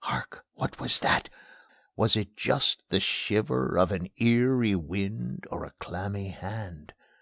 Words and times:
Hark! 0.00 0.44
What 0.52 0.78
was 0.78 0.98
that? 0.98 1.30
Was 1.96 2.14
it 2.14 2.36
just 2.36 2.82
the 2.90 3.00
shiver 3.00 3.78
Of 3.78 3.90
an 3.90 4.08
eerie 4.18 4.76
wind 4.76 5.46
or 5.50 5.64
a 5.64 5.72
clammy 5.80 6.28
hand? 6.28 6.92